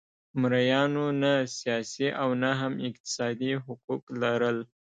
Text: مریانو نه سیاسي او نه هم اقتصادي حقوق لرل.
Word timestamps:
مریانو 0.39 1.05
نه 1.21 1.33
سیاسي 1.57 2.07
او 2.21 2.29
نه 2.43 2.51
هم 2.59 2.73
اقتصادي 2.87 3.51
حقوق 3.65 4.03
لرل. 4.21 4.57